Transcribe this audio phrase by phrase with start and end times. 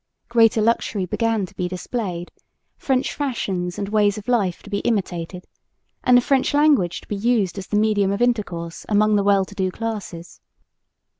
[0.29, 2.31] Greater luxury began to be displayed,
[2.75, 5.45] French fashions and ways of life to be imitated,
[6.03, 9.45] and the French language to be used as the medium of intercourse among the well
[9.45, 10.41] to do classes.